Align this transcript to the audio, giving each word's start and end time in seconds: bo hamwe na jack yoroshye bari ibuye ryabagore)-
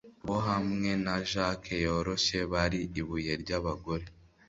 bo 0.25 0.37
hamwe 0.47 0.89
na 1.05 1.15
jack 1.29 1.61
yoroshye 1.85 2.39
bari 2.51 2.77
ibuye 2.99 3.31
ryabagore)- 3.43 4.05